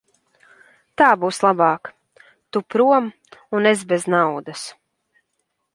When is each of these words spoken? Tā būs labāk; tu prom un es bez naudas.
Tā 1.01 1.09
būs 1.23 1.41
labāk; 1.47 1.91
tu 2.57 2.63
prom 2.75 3.11
un 3.59 3.73
es 3.75 3.87
bez 3.95 4.11
naudas. 4.17 4.67